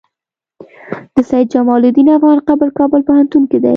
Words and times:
د 1.13 1.17
سيد 1.29 1.47
جمال 1.53 1.81
الدين 1.87 2.07
افغان 2.17 2.37
قبر 2.47 2.67
کابل 2.79 3.01
پوهنتون 3.07 3.43
کی 3.51 3.57
دی 3.63 3.69